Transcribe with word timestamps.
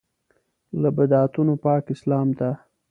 له 0.81 0.89
بدعتونو 0.97 1.53
پاک 1.65 1.83
اسلام 1.95 2.27
ته. 2.39 2.49